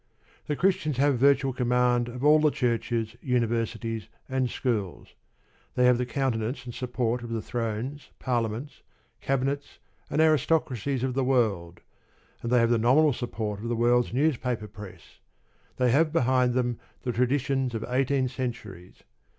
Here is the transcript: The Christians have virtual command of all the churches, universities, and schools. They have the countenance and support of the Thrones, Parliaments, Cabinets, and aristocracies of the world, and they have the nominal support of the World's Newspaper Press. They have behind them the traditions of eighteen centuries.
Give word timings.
The 0.47 0.55
Christians 0.55 0.97
have 0.97 1.19
virtual 1.19 1.53
command 1.53 2.07
of 2.09 2.23
all 2.23 2.39
the 2.39 2.49
churches, 2.49 3.15
universities, 3.21 4.07
and 4.27 4.49
schools. 4.49 5.13
They 5.75 5.85
have 5.85 5.99
the 5.99 6.07
countenance 6.07 6.65
and 6.65 6.73
support 6.73 7.21
of 7.21 7.29
the 7.29 7.39
Thrones, 7.39 8.09
Parliaments, 8.17 8.81
Cabinets, 9.21 9.77
and 10.09 10.19
aristocracies 10.19 11.03
of 11.03 11.13
the 11.13 11.23
world, 11.23 11.81
and 12.41 12.51
they 12.51 12.57
have 12.61 12.71
the 12.71 12.79
nominal 12.79 13.13
support 13.13 13.59
of 13.59 13.69
the 13.69 13.75
World's 13.75 14.11
Newspaper 14.11 14.67
Press. 14.67 15.19
They 15.77 15.91
have 15.91 16.11
behind 16.11 16.55
them 16.55 16.79
the 17.03 17.11
traditions 17.11 17.75
of 17.75 17.85
eighteen 17.87 18.27
centuries. 18.27 19.03